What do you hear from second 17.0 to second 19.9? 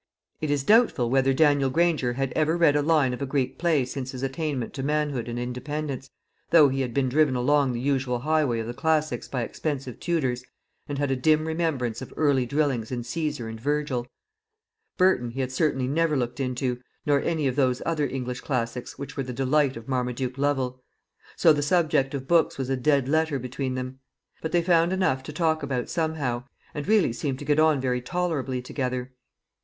nor any of those other English classics which were the delight of